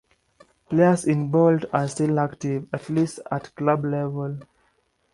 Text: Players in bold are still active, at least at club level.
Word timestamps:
Players 0.67 1.05
in 1.05 1.29
bold 1.29 1.67
are 1.71 1.87
still 1.87 2.17
active, 2.19 2.65
at 2.73 2.89
least 2.89 3.19
at 3.31 3.53
club 3.53 3.85
level. 3.85 4.39